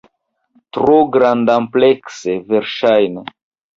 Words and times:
Tro 0.77 0.95
grandamplekse, 1.17 2.39
verŝajne. 2.55 3.27